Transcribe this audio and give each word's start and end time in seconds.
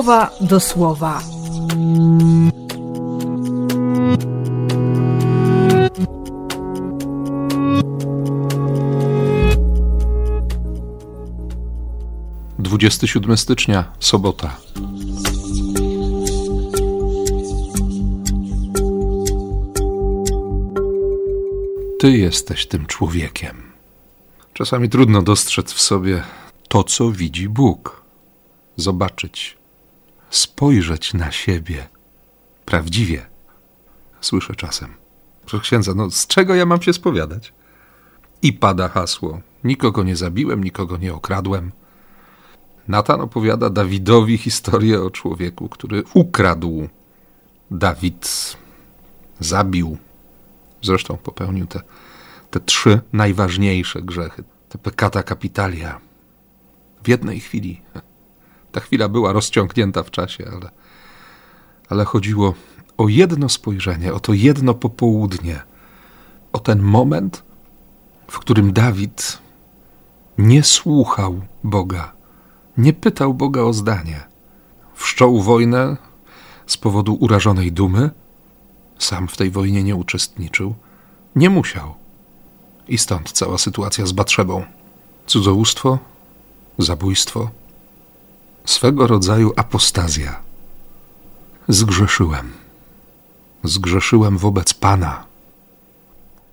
słowa 0.00 0.30
do 0.40 0.60
słowa. 0.60 1.22
Dwudziesty 12.58 13.08
siódmy 13.08 13.36
stycznia, 13.36 13.92
sobota. 13.98 14.56
Ty 21.98 22.10
jesteś 22.10 22.66
tym 22.66 22.86
człowiekiem. 22.86 23.72
Czasami 24.52 24.88
trudno 24.88 25.22
dostrzec 25.22 25.72
w 25.72 25.80
sobie 25.80 26.22
to, 26.68 26.84
co 26.84 27.10
widzi 27.10 27.48
Bóg. 27.48 28.02
Zobaczyć, 28.76 29.59
spojrzeć 30.30 31.14
na 31.14 31.32
siebie 31.32 31.88
prawdziwie. 32.64 33.26
Słyszę 34.20 34.54
czasem. 34.54 34.94
Proszę 35.40 35.60
księdza, 35.60 35.92
no 35.96 36.10
z 36.10 36.26
czego 36.26 36.54
ja 36.54 36.66
mam 36.66 36.82
się 36.82 36.92
spowiadać? 36.92 37.52
I 38.42 38.52
pada 38.52 38.88
hasło. 38.88 39.40
Nikogo 39.64 40.02
nie 40.02 40.16
zabiłem, 40.16 40.64
nikogo 40.64 40.96
nie 40.96 41.14
okradłem. 41.14 41.72
Natan 42.88 43.20
opowiada 43.20 43.70
Dawidowi 43.70 44.38
historię 44.38 45.02
o 45.02 45.10
człowieku, 45.10 45.68
który 45.68 46.02
ukradł. 46.14 46.88
Dawid 47.70 48.56
zabił. 49.40 49.96
Zresztą 50.82 51.16
popełnił 51.16 51.66
te, 51.66 51.80
te 52.50 52.60
trzy 52.60 53.00
najważniejsze 53.12 54.02
grzechy. 54.02 54.44
Te 54.68 54.78
peccata 54.78 55.22
capitalia. 55.22 56.00
W 57.04 57.08
jednej 57.08 57.40
chwili. 57.40 57.82
Ta 58.72 58.80
chwila 58.80 59.08
była 59.08 59.32
rozciągnięta 59.32 60.02
w 60.02 60.10
czasie, 60.10 60.50
ale, 60.52 60.70
ale 61.88 62.04
chodziło 62.04 62.54
o 62.98 63.08
jedno 63.08 63.48
spojrzenie, 63.48 64.14
o 64.14 64.20
to 64.20 64.32
jedno 64.32 64.74
popołudnie, 64.74 65.62
o 66.52 66.58
ten 66.58 66.82
moment, 66.82 67.42
w 68.28 68.38
którym 68.38 68.72
Dawid 68.72 69.38
nie 70.38 70.62
słuchał 70.62 71.40
Boga, 71.64 72.12
nie 72.78 72.92
pytał 72.92 73.34
Boga 73.34 73.62
o 73.62 73.72
zdanie. 73.72 74.20
Wszczął 74.94 75.42
wojnę 75.42 75.96
z 76.66 76.76
powodu 76.76 77.14
urażonej 77.14 77.72
dumy, 77.72 78.10
sam 78.98 79.28
w 79.28 79.36
tej 79.36 79.50
wojnie 79.50 79.82
nie 79.82 79.96
uczestniczył, 79.96 80.74
nie 81.36 81.50
musiał. 81.50 81.94
I 82.88 82.98
stąd 82.98 83.32
cała 83.32 83.58
sytuacja 83.58 84.06
z 84.06 84.12
Batrzebą. 84.12 84.64
Cudzołóstwo, 85.26 85.98
zabójstwo, 86.78 87.50
swego 88.70 89.06
rodzaju 89.06 89.52
apostazja. 89.56 90.40
Zgrzeszyłem. 91.68 92.52
Zgrzeszyłem 93.64 94.38
wobec 94.38 94.74
Pana. 94.74 95.24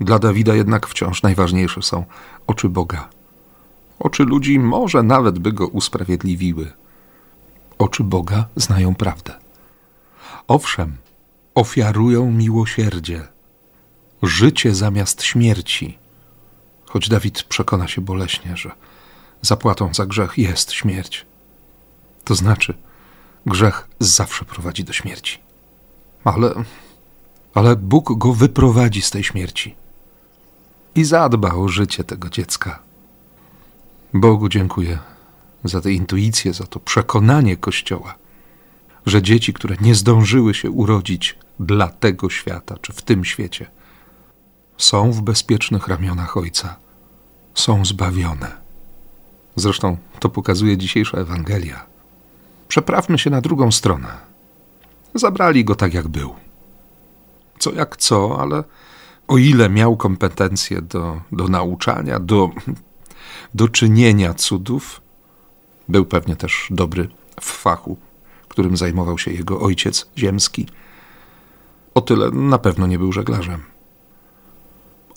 Dla 0.00 0.18
Dawida 0.18 0.54
jednak 0.54 0.86
wciąż 0.86 1.22
najważniejsze 1.22 1.82
są 1.82 2.04
oczy 2.46 2.68
Boga. 2.68 3.08
Oczy 3.98 4.24
ludzi 4.24 4.58
może 4.58 5.02
nawet 5.02 5.38
by 5.38 5.52
go 5.52 5.66
usprawiedliwiły. 5.66 6.72
Oczy 7.78 8.04
Boga 8.04 8.46
znają 8.56 8.94
prawdę. 8.94 9.34
Owszem, 10.48 10.96
ofiarują 11.54 12.30
miłosierdzie, 12.30 13.28
życie 14.22 14.74
zamiast 14.74 15.22
śmierci. 15.22 15.98
Choć 16.84 17.08
Dawid 17.08 17.42
przekona 17.42 17.88
się 17.88 18.00
boleśnie, 18.00 18.56
że 18.56 18.70
zapłatą 19.42 19.94
za 19.94 20.06
grzech 20.06 20.38
jest 20.38 20.72
śmierć. 20.72 21.31
To 22.24 22.34
znaczy, 22.34 22.74
grzech 23.46 23.88
zawsze 23.98 24.44
prowadzi 24.44 24.84
do 24.84 24.92
śmierci. 24.92 25.38
Ale, 26.24 26.54
ale 27.54 27.76
Bóg 27.76 28.18
go 28.18 28.32
wyprowadzi 28.32 29.02
z 29.02 29.10
tej 29.10 29.24
śmierci 29.24 29.74
i 30.94 31.04
zadba 31.04 31.54
o 31.54 31.68
życie 31.68 32.04
tego 32.04 32.28
dziecka. 32.28 32.82
Bogu 34.14 34.48
dziękuję 34.48 34.98
za 35.64 35.80
tę 35.80 35.92
intuicję, 35.92 36.52
za 36.52 36.66
to 36.66 36.80
przekonanie 36.80 37.56
Kościoła, 37.56 38.14
że 39.06 39.22
dzieci, 39.22 39.52
które 39.52 39.76
nie 39.80 39.94
zdążyły 39.94 40.54
się 40.54 40.70
urodzić 40.70 41.38
dla 41.60 41.88
tego 41.88 42.30
świata 42.30 42.76
czy 42.82 42.92
w 42.92 43.02
tym 43.02 43.24
świecie, 43.24 43.70
są 44.78 45.12
w 45.12 45.22
bezpiecznych 45.22 45.88
ramionach 45.88 46.36
Ojca, 46.36 46.76
są 47.54 47.84
zbawione. 47.84 48.62
Zresztą 49.56 49.96
to 50.20 50.28
pokazuje 50.28 50.78
dzisiejsza 50.78 51.18
Ewangelia. 51.18 51.91
Przeprawmy 52.72 53.18
się 53.18 53.30
na 53.30 53.40
drugą 53.40 53.72
stronę. 53.72 54.08
Zabrali 55.14 55.64
go 55.64 55.74
tak, 55.74 55.94
jak 55.94 56.08
był. 56.08 56.34
Co 57.58 57.72
jak 57.72 57.96
co, 57.96 58.40
ale 58.40 58.64
o 59.28 59.38
ile 59.38 59.68
miał 59.68 59.96
kompetencje 59.96 60.82
do, 60.82 61.20
do 61.32 61.48
nauczania, 61.48 62.20
do, 62.20 62.50
do 63.54 63.68
czynienia 63.68 64.34
cudów, 64.34 65.00
był 65.88 66.04
pewnie 66.06 66.36
też 66.36 66.68
dobry 66.70 67.08
w 67.40 67.44
fachu, 67.44 67.96
którym 68.48 68.76
zajmował 68.76 69.18
się 69.18 69.32
jego 69.32 69.60
ojciec 69.60 70.10
ziemski. 70.18 70.66
O 71.94 72.00
tyle 72.00 72.30
na 72.30 72.58
pewno 72.58 72.86
nie 72.86 72.98
był 72.98 73.12
żeglarzem. 73.12 73.62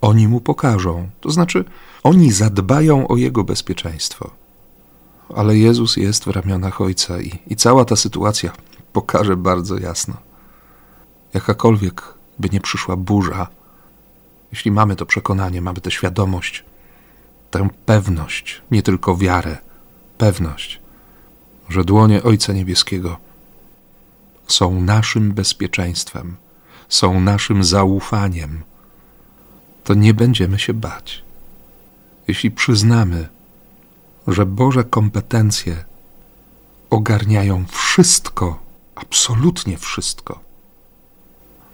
Oni 0.00 0.28
mu 0.28 0.40
pokażą, 0.40 1.08
to 1.20 1.30
znaczy 1.30 1.64
oni 2.02 2.32
zadbają 2.32 3.08
o 3.08 3.16
jego 3.16 3.44
bezpieczeństwo. 3.44 4.43
Ale 5.34 5.56
Jezus 5.56 5.96
jest 5.96 6.24
w 6.24 6.30
ramionach 6.30 6.80
Ojca 6.80 7.20
i, 7.20 7.38
i 7.46 7.56
cała 7.56 7.84
ta 7.84 7.96
sytuacja 7.96 8.52
pokaże 8.92 9.36
bardzo 9.36 9.78
jasno. 9.78 10.14
Jakakolwiek 11.34 12.14
by 12.38 12.48
nie 12.52 12.60
przyszła 12.60 12.96
burza, 12.96 13.48
jeśli 14.52 14.70
mamy 14.70 14.96
to 14.96 15.06
przekonanie, 15.06 15.60
mamy 15.60 15.80
tę 15.80 15.90
świadomość, 15.90 16.64
tę 17.50 17.68
pewność, 17.86 18.62
nie 18.70 18.82
tylko 18.82 19.16
wiarę, 19.16 19.58
pewność, 20.18 20.80
że 21.68 21.84
dłonie 21.84 22.22
Ojca 22.22 22.52
Niebieskiego 22.52 23.16
są 24.46 24.80
naszym 24.80 25.32
bezpieczeństwem, 25.32 26.36
są 26.88 27.20
naszym 27.20 27.64
zaufaniem, 27.64 28.62
to 29.84 29.94
nie 29.94 30.14
będziemy 30.14 30.58
się 30.58 30.74
bać. 30.74 31.22
Jeśli 32.28 32.50
przyznamy, 32.50 33.28
że 34.26 34.46
Boże 34.46 34.84
kompetencje 34.84 35.84
ogarniają 36.90 37.64
wszystko, 37.70 38.58
absolutnie 38.94 39.78
wszystko, 39.78 40.40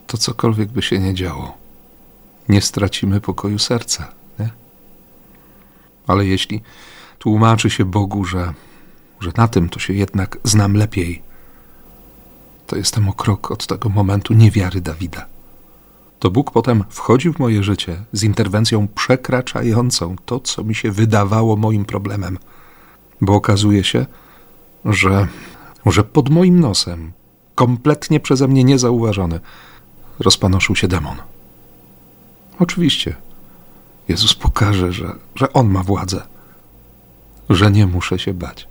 to 0.07 0.19
cokolwiek 0.19 0.69
by 0.69 0.83
się 0.83 0.99
nie 0.99 1.15
działo, 1.15 1.57
nie 2.49 2.61
stracimy 2.61 3.21
pokoju 3.21 3.59
serca. 3.59 4.13
Nie? 4.39 4.51
Ale 6.07 6.27
jeśli 6.27 6.63
tłumaczy 7.19 7.71
się 7.71 7.85
Bogu, 7.85 8.25
że, 8.25 8.55
że 9.21 9.31
na 9.37 9.49
tym 9.49 9.69
to 9.69 9.79
się 9.79 9.93
jednak 9.93 10.39
znam 10.45 10.75
lepiej, 10.75 11.23
to 12.67 12.77
jestem 12.77 13.09
o 13.09 13.13
krok 13.13 13.51
od 13.51 13.67
tego 13.67 13.89
momentu 13.89 14.35
niewiary 14.35 14.81
Dawida. 14.81 15.27
To 16.21 16.31
Bóg 16.31 16.51
potem 16.51 16.85
wchodził 16.89 17.33
w 17.33 17.39
moje 17.39 17.63
życie 17.63 18.05
z 18.13 18.23
interwencją 18.23 18.89
przekraczającą 18.89 20.17
to, 20.25 20.41
co 20.41 20.65
mi 20.65 20.75
się 20.75 20.91
wydawało 20.91 21.57
moim 21.57 21.85
problemem, 21.85 22.39
bo 23.21 23.35
okazuje 23.35 23.85
się, 23.85 24.07
że, 24.85 25.29
że 25.87 26.05
pod 26.05 26.29
moim 26.29 26.61
nosem, 26.61 27.13
kompletnie 27.55 28.21
przeze 28.21 28.49
mnie 28.49 28.65
niezauważony, 28.65 29.41
rozpanoszył 30.19 30.77
się 30.77 30.89
demon. 30.89 31.17
Oczywiście, 32.59 33.17
Jezus 34.09 34.35
pokaże, 34.35 34.93
że, 34.93 35.13
że 35.35 35.53
On 35.53 35.69
ma 35.69 35.83
władzę, 35.83 36.23
że 37.51 37.71
nie 37.71 37.87
muszę 37.87 38.19
się 38.19 38.35
bać. 38.35 38.69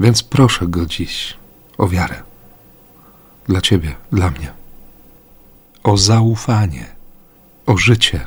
Więc 0.00 0.22
proszę 0.22 0.66
Go 0.68 0.86
dziś 0.86 1.36
o 1.78 1.88
wiarę. 1.88 2.22
Dla 3.46 3.60
Ciebie, 3.60 3.96
dla 4.12 4.30
mnie. 4.30 4.63
O 5.84 5.96
zaufanie, 5.96 6.86
o 7.66 7.76
życie, 7.76 8.26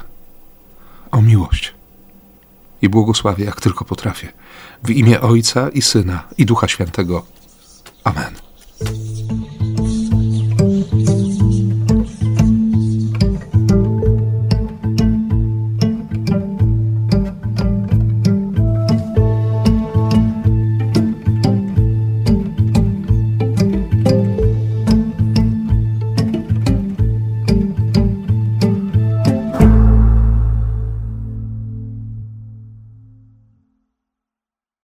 o 1.12 1.22
miłość. 1.22 1.74
I 2.82 2.90
błogosławię, 2.90 3.46
jak 3.46 3.62
tylko 3.62 3.86
potrafię. 3.86 4.34
W 4.84 4.90
imię 4.90 5.22
Ojca 5.22 5.70
i 5.70 5.82
Syna 5.82 6.24
i 6.38 6.46
Ducha 6.46 6.68
Świętego. 6.68 7.26